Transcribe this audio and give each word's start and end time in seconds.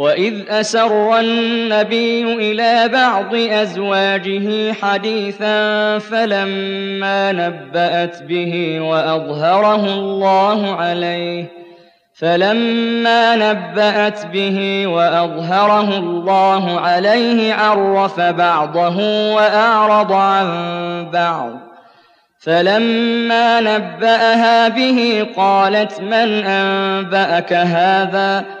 وإذ 0.00 0.48
أسر 0.48 1.18
النبي 1.20 2.22
إلى 2.22 2.88
بعض 2.88 3.34
أزواجه 3.34 4.72
حديثا 4.72 5.98
فلما 5.98 7.32
نبأت 7.32 8.22
به 8.22 8.80
وأظهره 8.80 9.84
الله 9.84 10.76
عليه 10.76 11.46
فلما 12.14 13.36
نبأت 13.36 14.26
به 14.26 14.86
وأظهره 14.86 15.98
الله 15.98 16.80
عليه 16.80 17.54
عرف 17.54 18.20
بعضه 18.20 18.96
وأعرض 19.34 20.12
عن 20.12 20.46
بعض 21.12 21.50
فلما 22.38 23.60
نبأها 23.60 24.68
به 24.68 25.26
قالت 25.36 26.00
من 26.00 26.44
أنبأك 26.46 27.52
هذا؟ 27.52 28.44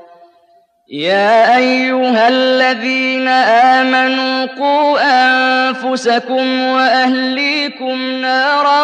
يا 0.91 1.57
أيها 1.57 2.27
الذين 2.27 3.27
آمنوا 3.27 4.45
قوا 4.45 4.99
أنفسكم 5.01 6.61
وأهليكم 6.61 8.01
نارا 8.21 8.83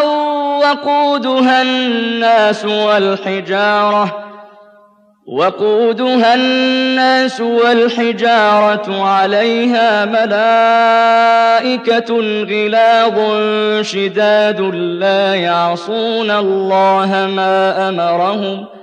وقودها 0.60 1.62
الناس 1.62 2.66
والحجارة 2.66 4.24
وقودها 5.28 6.36
الناس 6.36 7.42
والحجارة 7.42 9.04
عليها 9.08 10.06
ملائكة 11.66 12.16
غلاظ 12.44 13.20
شداد 13.82 14.62
لا 14.74 15.36
يعصون 15.36 16.32
الله 16.32 17.30
ما 17.36 17.90
أمرهم 17.90 18.66
ۖ 18.74 18.77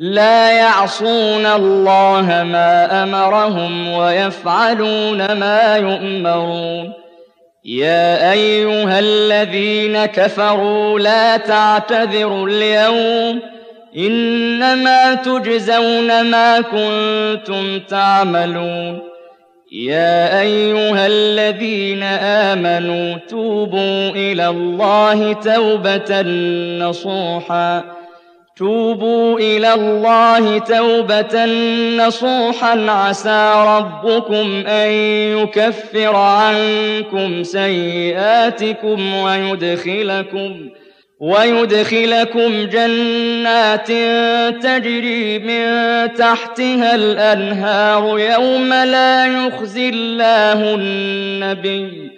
لا 0.00 0.50
يعصون 0.52 1.46
الله 1.46 2.42
ما 2.52 3.02
أمرهم 3.02 3.88
ويفعلون 3.88 5.32
ما 5.32 5.76
يؤمرون. 5.76 6.92
يا 7.64 8.32
أيها 8.32 8.98
الذين 8.98 10.06
كفروا 10.06 10.98
لا 10.98 11.36
تعتذروا 11.36 12.48
اليوم. 12.48 13.40
إنما 13.96 15.14
تجزون 15.14 16.30
ما 16.30 16.60
كنتم 16.60 17.78
تعملون. 17.78 19.00
يا 19.72 20.40
أيها 20.40 21.06
الذين 21.06 22.02
آمنوا 22.02 23.18
توبوا 23.28 24.10
إلى 24.10 24.48
الله 24.48 25.32
توبة 25.32 26.22
نصوحاً. 26.86 27.97
توبوا 28.58 29.38
إلى 29.38 29.74
الله 29.74 30.58
توبة 30.58 31.44
نصوحا 31.96 32.90
عسى 32.90 33.52
ربكم 33.66 34.66
أن 34.66 34.90
يكفر 35.38 36.16
عنكم 36.16 37.42
سيئاتكم 37.42 39.14
ويدخلكم 39.14 40.68
ويدخلكم 41.20 42.64
جنات 42.64 43.88
تجري 44.62 45.38
من 45.38 45.64
تحتها 46.14 46.94
الأنهار 46.94 48.18
يوم 48.18 48.68
لا 48.68 49.26
يخزي 49.26 49.88
الله 49.88 50.74
النبي 50.74 52.17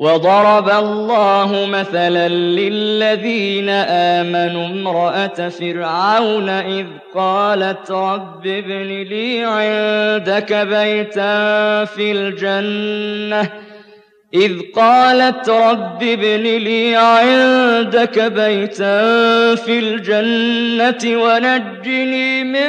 وضرب 0.00 0.68
الله 0.68 1.66
مثلا 1.66 2.28
للذين 2.28 3.68
آمنوا 3.68 4.66
امرأة 4.66 5.48
فرعون 5.48 6.48
إذ 6.48 6.86
قالت 7.14 7.90
رب 7.90 8.46
ابن 8.46 9.02
لي 9.02 9.44
عندك 9.44 10.52
بيتا 10.52 11.84
في 11.84 12.12
الجنة. 12.12 13.50
إذ 14.34 14.52
قالت 14.76 15.48
رب 15.48 16.02
ابن 16.02 16.42
لي 16.42 16.96
عندك 16.96 18.18
بيتا 18.20 19.54
في 19.54 19.78
الجنة 19.78 21.22
ونجني 21.22 22.44
من 22.44 22.68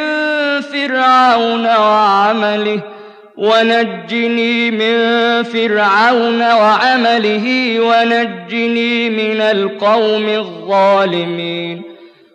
فرعون 0.62 1.66
وعمله. 1.66 3.00
ونجني 3.41 4.71
من 4.71 4.97
فرعون 5.43 6.41
وعمله 6.41 7.79
ونجني 7.79 9.09
من 9.09 9.41
القوم 9.41 10.29
الظالمين. 10.29 11.81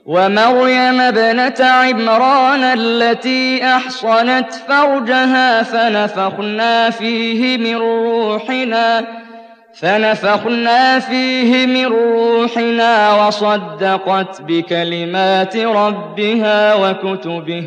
ومريم 0.06 1.00
ابنة 1.00 1.54
عمران 1.60 2.64
التي 2.64 3.64
أحصنت 3.64 4.52
فرجها 4.68 5.62
فنفخنا 5.62 6.90
فيه 6.90 7.56
من 7.58 7.76
روحنا 7.76 9.04
فنفخنا 9.74 10.98
فيه 10.98 11.66
من 11.66 11.86
روحنا 11.86 13.14
وصدقت 13.26 14.42
بكلمات 14.42 15.56
ربها 15.56 16.74
وكتبه. 16.74 17.66